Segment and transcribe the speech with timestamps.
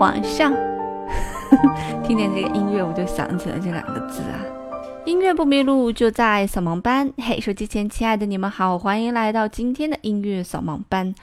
[0.00, 0.50] 皇上。
[2.02, 4.40] 听见这个音乐，我就想起了这两个字啊。
[5.04, 7.12] 音乐不迷路，就在扫盲班。
[7.18, 11.14] 嘿，手机前亲爱的你们好，欢迎来到今天的音乐扫盲班。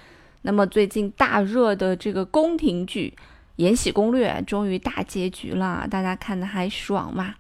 [0.44, 3.12] 那么最近大热的这个宫廷剧
[3.56, 7.34] 《延禧攻略》终于大结局了，大家看的还爽吗？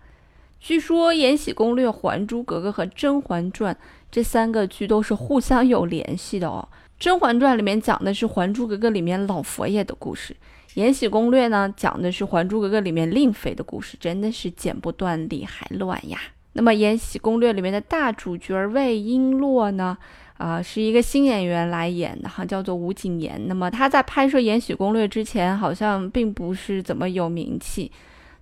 [0.60, 3.76] 据说《延禧攻略》《还珠格格》和《甄嬛传》
[4.10, 6.68] 这三个剧都是互相有联系的哦。
[6.98, 10.34] 《甄嬛传》里面讲的是《还珠格格》里面老佛爷的故事，
[10.78, 16.20] 《延禧攻略》呢讲的是《还珠格格》里面令妃的故事，真的是剪不断理还乱呀。
[16.54, 19.98] 那么《延禧攻略》里面的大主角魏璎珞呢，
[20.38, 23.48] 啊，是一个新演员来演的哈，叫做吴谨言。
[23.48, 27.92] 那么他在拍摄《延禧攻略》之前，好像并不是怎么有名气。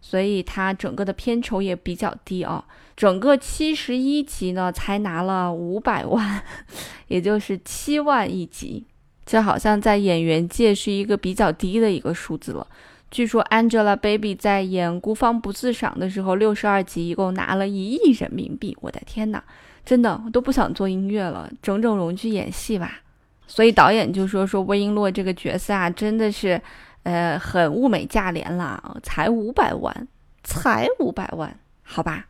[0.01, 2.63] 所以她整个的片酬也比较低啊，
[2.95, 6.43] 整个七十一集呢才拿了五百万，
[7.07, 8.85] 也就是七万一集，
[9.25, 12.65] 这好像在演员界是一个比较低的一个数字了。
[13.09, 19.43] 据说 Angelababy 在演《孤芳不自赏》的时候，六十二集一共拿了一亿人民币，我的天哪，
[19.85, 22.99] 真的我都不想做音乐了，整整容去演戏吧。
[23.47, 26.61] 所以导演就说说魏璎珞这个角色啊，真的是。
[27.03, 30.07] 呃，很物美价廉啦，才五百万，
[30.43, 32.25] 才五百万，好吧。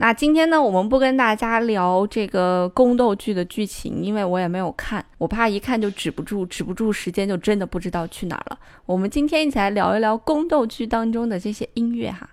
[0.00, 8.58] 那今天呢，我们不跟大家聊这个宫斗剧的剧情，因为我也没有看，我怕一看就止不住，止不住时间就真的不知道去哪儿了。
[8.86, 12.30] 我们今天一起来聊一聊宫斗剧当中的这些音乐哈。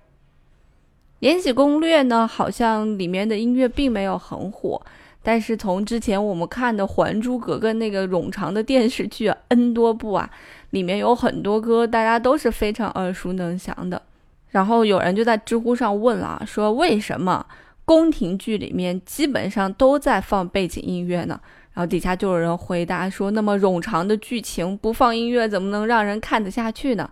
[1.20, 4.80] 《延禧攻略》呢，好像里面的音乐并没有很火。
[5.22, 10.30] 但是从之前我们看的《还珠格格》那个冗长的电视剧 N 多部啊，
[10.70, 14.00] 里面有很多歌，大家都是非常耳熟能详的。
[14.48, 17.44] 然后有人就在知乎上问了，说为什么
[17.84, 21.40] 宫廷剧里面基本上都在放背景音乐呢？
[21.72, 27.10] 然后底下就有人回答说，那么冗长的剧情不放音乐，怎么能让人看得下去呢？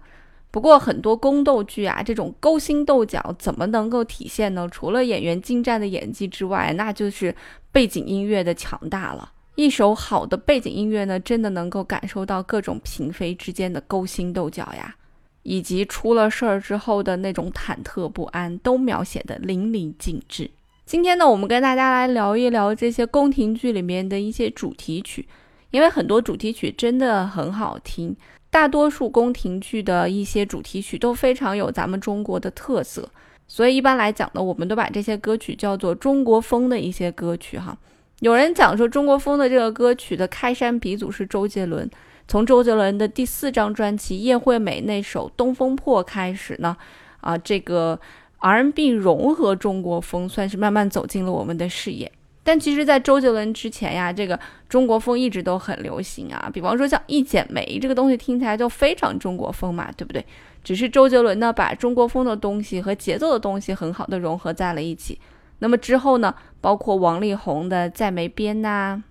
[0.51, 4.69] 不过很多宫斗剧啊，这种勾心斗角怎么能够体现呢？
[4.71, 7.35] 除了演员精湛的演技之外，那就是
[7.73, 9.33] 背景音乐的强大了。
[9.57, 14.97] 一首好的背景音乐呢，真的能够感受到各种嫔妃之间的勾心斗角呀，
[15.45, 20.51] 以及出了事儿之后的那种忐忑不安，都描写的淋漓尽致。
[20.85, 25.27] 今天呢，我们跟大家来聊一聊这些宫廷剧里面的一些主题曲，
[25.71, 28.15] 因为很多主题曲真的很好听。
[28.51, 33.09] 大多数宫廷剧的一些主题曲都非常有咱们中国的特色，
[33.49, 37.77] 所以一般来讲呢，我们都把这些歌曲叫做中国风的一些歌曲哈。
[38.21, 41.91] 有人讲说，中国风的这个歌曲的开山鼻祖是周杰伦，
[42.27, 46.77] 从周杰伦的第四张专辑《叶惠美》那首《东风破》开始呢，
[47.21, 47.99] 啊，这个
[48.39, 52.11] R&B 融合中国风，算是慢慢走进了我们的视野。
[52.43, 56.51] 但其实，在周杰伦之前呀，这个中国风一直都很流行啊。
[56.53, 60.23] 比方说，像《一剪梅》这个东西，听起来就非常中国风嘛，对不对？
[60.63, 65.19] 只是周杰伦呢，把中国风的东西和节奏的东西很好的融合在了一起。
[65.61, 69.03] 那么之后呢，包括王力宏的《在梅边》呐，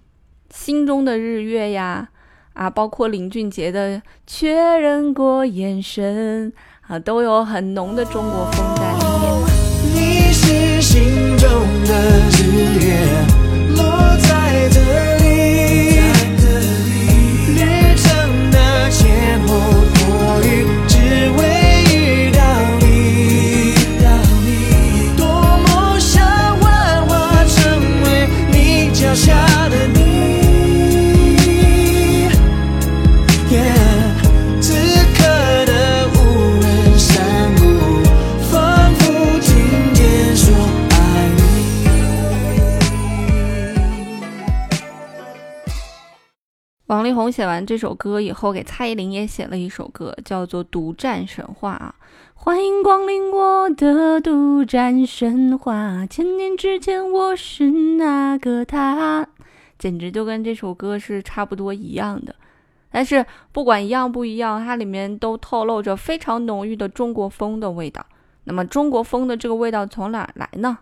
[0.56, 2.10] 《心中的日月》呀，
[2.54, 6.52] 啊，包括林俊杰的《确认过眼神》
[6.88, 9.44] 啊，都有很浓的中国风在里面。
[9.96, 11.50] 你是心中
[11.86, 12.32] 的
[47.24, 51.96] 我写完这首歌以后，给蔡依林也写了一首歌，叫做《独占神话》啊！
[52.34, 59.26] 欢迎光临我的独占神话，千年之前我是那个他，
[59.80, 62.36] 简直就跟这首歌是差不多一样的。
[62.92, 68.06] 但是不管一样不一样，它里面都透露着非常浓郁的中国风的味道。
[68.44, 70.78] 那么中国风的这个味道从哪来呢？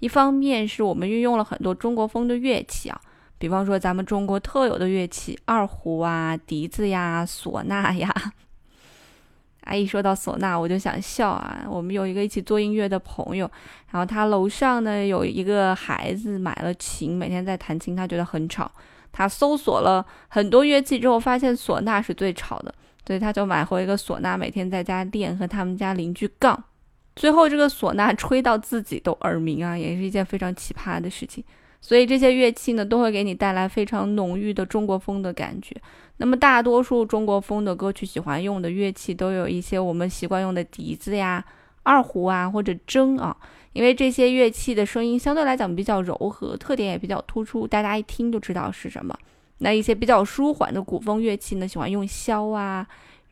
[0.00, 3.00] 一方面是我们运用了很多中国风的乐器啊。
[3.40, 8.14] 比方说，咱们中国特有的乐器，二胡啊、笛子呀、唢呐呀。
[9.62, 11.64] 啊，一说到唢呐，我就想笑啊。
[11.66, 13.50] 我们有一个一起做音乐的朋友，
[13.90, 18.70] 然后他楼上呢有一个孩子买了琴，每天在弹琴，他觉得很吵。
[19.10, 22.74] 他搜索了很多乐器之后，发现唢呐是最吵的，
[23.06, 26.62] 所以他就买回一个唢呐，每天在家练，和他们家邻居杠。
[27.16, 31.42] 最后这个唢呐吹到自己都耳鸣啊，也是一件非常奇葩的事情。
[31.80, 35.74] 所以这些乐器呢，都会给你带来非常浓郁的中国风的感觉。
[36.18, 41.42] 那么大多数中国风的歌曲喜欢用的乐器，都有一些我们习惯用的笛子呀、
[41.82, 43.34] 二胡啊或者筝啊，
[43.72, 49.18] 因为这些乐器的声音相对来讲比较柔和，特点也比较突出，大家一听就知道是什么。
[49.58, 52.86] 那一些比较舒缓的古风乐器呢，喜欢用箫啊，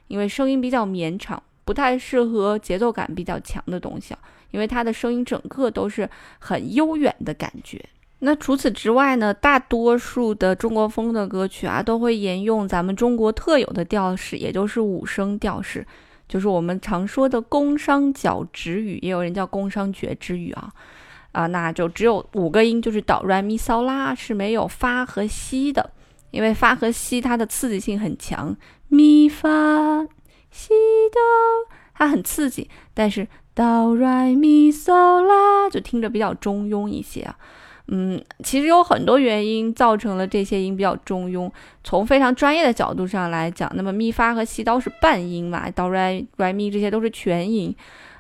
[0.09, 6.09] 因为声音比较绵长，不太适合节奏感比较强的东西啊，因为它的声音整个都是
[6.39, 7.85] 很悠远的感觉。
[8.21, 15.87] 那除此之外呢，大多数的中国风的歌曲啊，都会沿用咱们中国特有的调式，也就是五声调式，
[16.29, 20.73] 就是我们常说的宫商角徵羽，也有人叫宫商角徵羽啊，
[21.31, 25.93] 啊，那就只有五个音，就是哆来咪嗦啦，是没有发和西的，
[26.33, 28.57] 因为发和西它的刺激性很强，
[28.89, 30.05] 咪发
[30.51, 30.71] 西
[31.13, 31.21] 哆，
[31.95, 37.39] 它很刺激，但是哆来咪嗦啦就听着比较中庸一些啊。
[37.91, 41.51] 嗯，其实有很多原因造成了这些音比较中庸。
[41.83, 47.75] 从非常专业的角度上来讲，那么咪发和西哆是半音嘛，哆来来咪这些都是全音。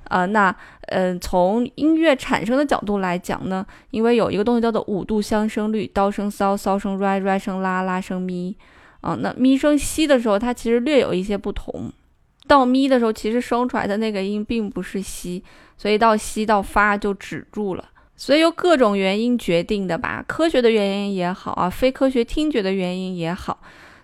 [0.04, 0.54] 啊，那
[0.86, 8.56] 嗯，从音乐产生的角度来讲呢，因为有一个东西叫做五度相生律，哆升嗦，嗦升来，来升拉，拉升咪。
[9.02, 11.92] 啊，那咪升西的时候，它其实略有一些不同。
[12.46, 15.44] 到咪的时候，其实生出来的那个音并不是西，
[15.76, 17.84] 所以到西到发就止住了。
[18.20, 23.60] 所以由各种原因决定的吧，科学的原因也好啊，非科学听觉的原因也好，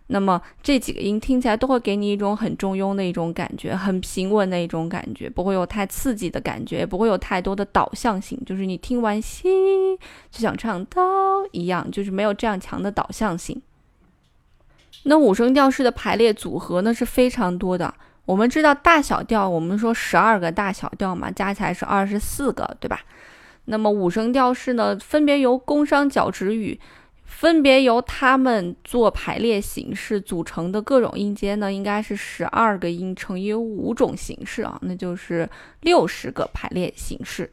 [0.07, 9.49] 那么这几个音听起来都会给你一种很中庸的一种感觉，很平稳的一种感觉，不会有太刺激的感觉，也不会有太多的导向性，就是你听完西
[10.31, 11.03] 就想唱哆
[11.51, 13.61] 一样，就是没有这样强的导向性。
[15.03, 17.93] 那五声调式的排列组合呢是非常多的，
[18.27, 23.01] 我们知道大小调，我们说十二个大小调嘛，加起来是二十四个，对吧？
[23.67, 26.79] 那么五声调式呢，分别由宫商角徵羽，
[27.25, 35.49] 分别由它们做排列形式组成的各种音阶呢，应该是十二个音乘以五种形式啊，那就是
[35.81, 37.51] 六十个排列形式。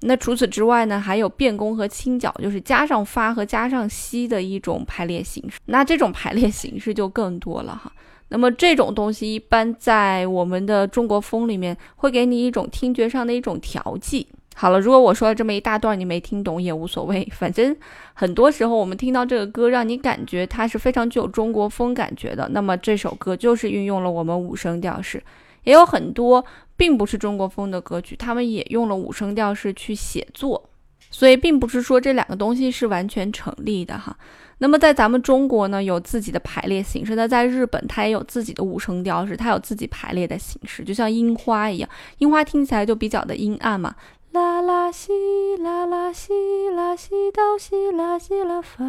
[0.00, 5.58] 那除此之外呢，还有变宫和清角，就是加上发和加上西的一种排列形式。
[5.66, 7.92] 那这种排列形式就更多了哈。
[8.28, 14.28] 那么这种东西一般在我们的中国风里面，会给你一种听觉上的一种调剂。
[14.60, 17.76] 好了，如果我说了这么一大段你没听懂也无所谓，反正
[18.12, 25.22] 很多时候我们听到这个歌，让你感觉它是非常具有中国风感觉的，那么这首歌就是运用了我们五声调式。
[25.62, 26.44] 也有很多
[26.76, 30.68] 并不是中国风的歌曲，他们也用了五声调式去写作，
[31.08, 34.16] 所以并不是说这两个东西是完全成立的哈。
[34.60, 41.88] 那么在咱们中国呢，有自己的排列形式；那在日本，它也有自己的五声调式，它有自己排列的形式，就像樱花一样，
[42.18, 43.94] 樱花听起来就比较的阴暗嘛。
[44.30, 48.84] 啦啦西啦啦西啦西哆西啦西啦发，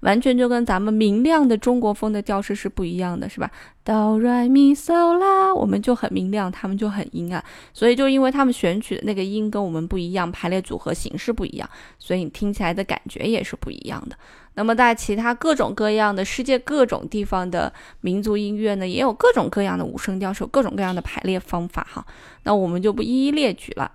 [0.00, 3.50] 完全就跟咱们明亮的中国风的调式是不一样的，是吧？
[3.82, 7.44] 哆来咪嗦啦，我们就很明亮，他们就很阴暗。
[7.72, 11.68] 所以就因为他们选取的那个音跟我们不一样，排列组合形式不一样，
[11.98, 14.16] 所以你听起来的感觉也是不一样的。
[14.54, 17.70] 那么在其他各种各样的世界各种地方的
[18.02, 22.06] 民族音乐呢，也有各种各样的五声调，式有各种各样的排列方法哈。
[22.44, 23.90] 那我们就不一一列举了。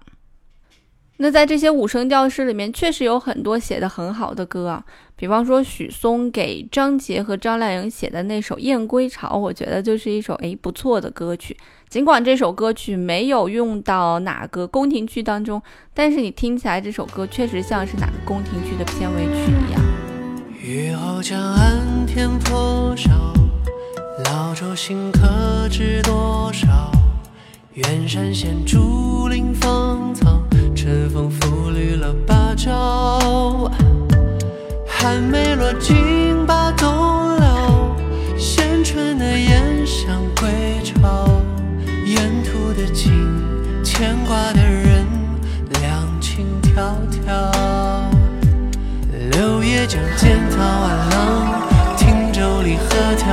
[1.22, 4.82] 那在这些五声调式里面，确实有很多写的很好的歌啊，
[5.18, 11.58] 比方说许嵩给张杰和张靓颖写的那首《燕归巢》，我觉得就是一首诶不错的歌曲。
[11.90, 15.62] 尽管这首歌曲没有用到哪个宫廷剧当中，
[15.94, 19.82] 但是你听起来这首歌确实像是哪个宫廷剧的片尾曲一样。
[20.64, 23.12] 雨后江岸天破晓，
[24.24, 26.90] 老舟新客知多少？
[27.74, 30.42] 远山现竹林芳草。
[30.90, 33.72] 春风拂绿了芭蕉，
[34.88, 36.90] 寒梅落尽把冬
[37.36, 37.96] 了，
[38.36, 40.50] 衔春的燕向归
[40.84, 41.30] 巢，
[42.08, 43.14] 沿途的景，
[43.84, 45.06] 牵挂的人，
[45.80, 47.52] 两情迢迢。
[49.30, 51.62] 柳叶江间桃万浪，
[52.00, 53.28] 汀州里鹤眺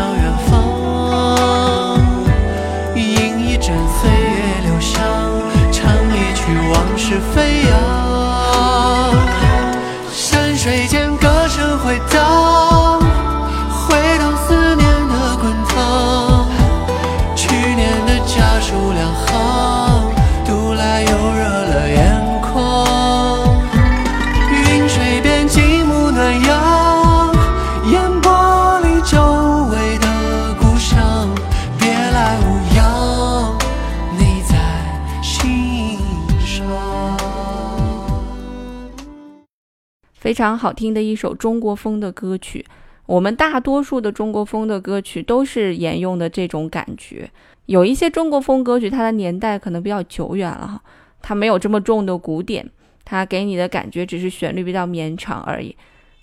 [40.37, 42.63] 非常好听的一首中国风的歌曲。
[43.07, 47.31] 我们大多数的中国风的歌曲都是沿用的这种感觉。
[47.65, 50.83] 有一些中国风歌曲，它的年代可能比较久远了哈，
[51.23, 52.69] 它没有这么重的鼓点，
[53.03, 55.75] 它给你的感觉只是旋律比较绵长而已。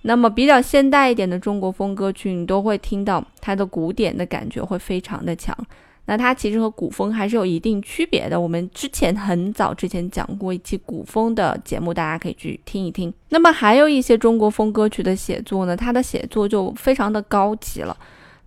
[0.03, 5.57] 那么比较现代一点的中国风歌曲，你都会听到它的鼓点的感觉会非常的强。
[6.05, 8.39] 那它其实和古风还是有一定区别的。
[8.39, 13.13] 我们之前很早之前讲过一期古风的节目，大家可以去听一听。
[13.29, 17.95] 那么还有一些中国风歌曲的写作呢，它的写作就非常的高级了。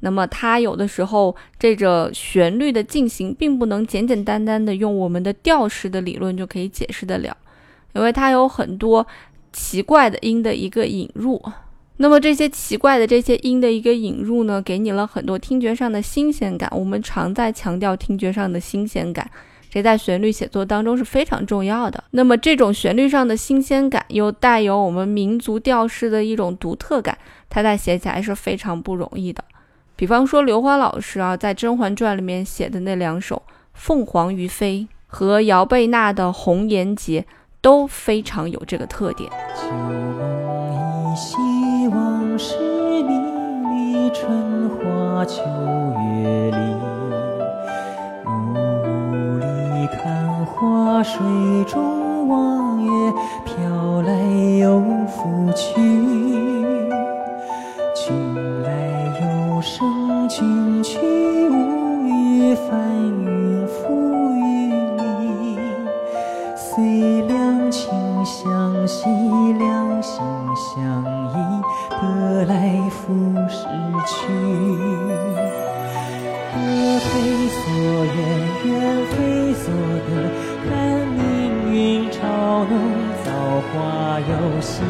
[0.01, 7.35] 那么它有的时候这个旋律的进行，并不能简简单单的用我们的调式的理论就可以解释得了，
[7.95, 9.07] 因为它有很多
[9.55, 11.43] 奇怪的音的一个引入。
[11.99, 16.71] 那么这些奇怪的这些音的一个引入呢，给你了很多听觉上的新鲜感。
[16.75, 19.31] 我们常在强调听觉上的新鲜感，
[19.71, 22.05] 这在旋律写作当中是非常重要的。
[22.11, 27.17] 那么这种旋律上的新鲜感，又带有我们民族调式的一种独特感，
[27.49, 29.43] 它在写起来是非常不容易的。
[29.97, 33.37] 比方说刘欢老师啊，在《甄嬛传》里面写的那两首
[33.73, 37.23] 《凤凰于飞》和姚贝娜的《红颜劫》，
[37.63, 39.31] 都非常有这个特点。
[45.17, 45.41] 花秋
[46.21, 46.59] 月里。
[48.27, 51.17] 雾里看花，水
[51.65, 51.96] 中
[83.77, 84.83] 造化游戏，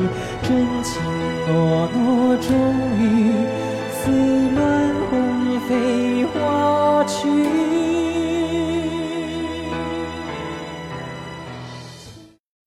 [0.42, 1.02] 真情
[1.48, 2.56] 诺诺，终
[2.96, 3.32] 于
[3.90, 7.28] 似乱红飞花去。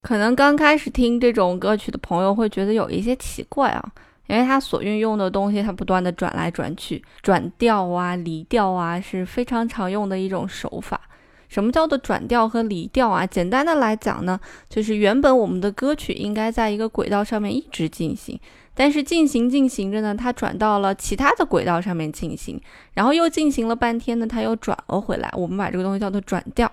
[0.01, 3.91] 可能刚开始听这种歌曲的朋友会觉得有一些奇怪啊。
[4.27, 11.01] 因为它所运用的东西，它不断的转来转去，转调啊、离调啊，是非常常用的一种手法。
[11.49, 13.25] 什么叫做转调和离调啊？
[13.25, 14.39] 简单的来讲呢，
[14.69, 18.39] 就是原本我们的歌曲应该在一个轨道上面一直进行，
[18.73, 22.61] 但是进行进行着呢，它转到了其他的轨道上面进行，
[22.93, 25.29] 然后又进行了半天呢，它又转了回来。
[25.35, 26.71] 我们把这个东西叫做转调。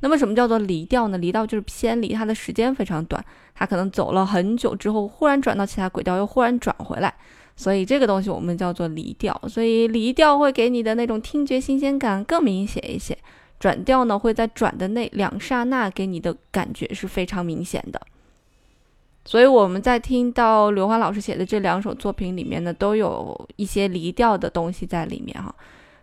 [0.00, 1.18] 那么什么叫做离调呢？
[1.18, 7.12] 离调就是偏离，它的时间非常短，它可能走了很久之后，忽然转到其他轨道，又忽然转回来，
[7.56, 9.36] 所以这个东西我们叫做离调。
[9.48, 13.18] 所以离调会给你的那种听觉新鲜感更明显一些，
[13.58, 18.00] 转调呢会在转的那两刹那给你的感觉是非常明显的。
[19.24, 25.54] 所以我们在听到刘欢老师写的这两首作品里面呢，都有一些离调的东西在里面哈。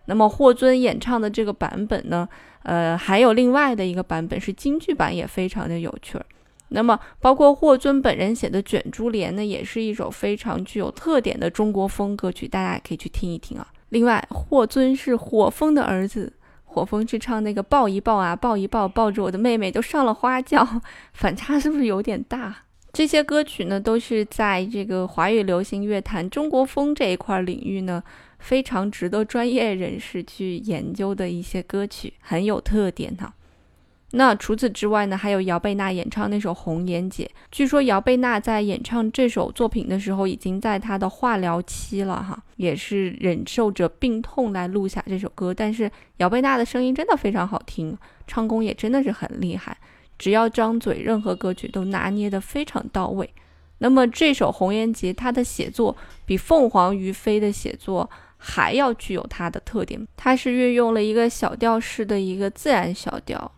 [0.05, 2.29] 那么霍尊演唱的这个版本呢？
[2.61, 6.25] 呃，还有另外的一个版本是京剧版，也非常的有趣儿。
[6.69, 13.67] 那么，包括霍尊本人写的《卷珠帘》呢，也是一首非常具有特点的中国风歌曲，大家也可以去听一听啊。
[13.89, 16.33] 另外，霍尊是火风的儿子，
[16.75, 20.67] 火风去唱那个抱一抱啊，抱一抱，抱着我的妹妹都上了花轿，
[21.13, 22.53] 反差是不是有点大？
[22.91, 28.03] 这些歌曲呢，都是在这个华语流行乐坛中国风这一块领域呢。
[28.37, 33.33] 非常值得专业人士去研究的一些歌曲，很有特点哈。
[34.11, 37.25] 那除此之外呢，还有姚贝娜演唱那首《红颜劫》。
[37.51, 45.53] 据说姚贝娜在演唱这首作品的时候，已经在她的化疗期了哈，也是忍受着病痛来录下这首歌。
[45.53, 49.75] 但是姚贝娜的声音真的非常好听，唱功也真的是很厉害，
[50.17, 53.29] 只要张嘴，任何歌曲都拿捏得非常到位。
[53.79, 58.09] 那么这首《红颜劫》，它的写作比《凤凰于飞》的写作。
[58.37, 63.51] 还要具有它的特点，它是运用了一个小调式的一个自然小调，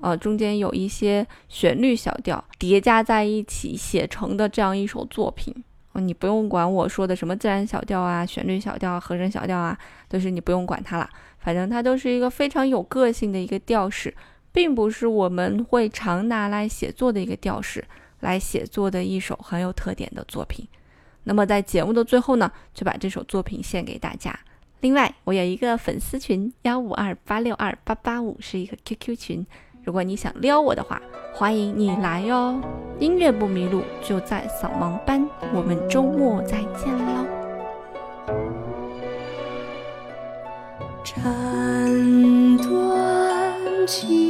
[0.00, 5.54] 呃，中间有一些旋律小调叠加在一起写成的这样一首作品。
[5.94, 9.76] 你不用管我说的什么自然小调啊、旋律小调啊、和声小调啊，
[10.08, 14.14] 都是你不用管它了，反正它都是一个非常有个性的一个调式，
[14.52, 17.84] 并不是我们会常拿来写作的一个调式
[18.20, 20.66] 来写作的一首很有特点的作品。
[21.24, 24.38] 那么在节目的最后呢，就把这首作品献给大家。
[24.80, 29.46] 另外，我有一个粉丝群幺五二八六二八八五，是一个 QQ 群。
[29.82, 31.00] 如果你想撩我的话，
[31.32, 32.60] 欢迎你来哦。
[32.98, 35.26] 音乐不迷路，就在扫盲班。
[35.54, 37.24] 我们周末再见喽。
[41.02, 41.24] 斩
[42.58, 44.29] 断情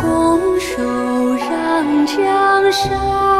[0.00, 0.82] 拱手
[1.34, 3.30] 让江山。